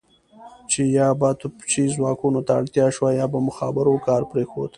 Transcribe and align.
چې 0.71 0.81
یا 0.97 1.07
به 1.19 1.29
توپچي 1.39 1.83
ځواکونو 1.95 2.39
ته 2.47 2.51
اړتیا 2.59 2.87
شوه 2.95 3.09
یا 3.19 3.25
به 3.31 3.39
مخابرو 3.47 4.03
کار 4.07 4.21
پرېښود. 4.31 4.69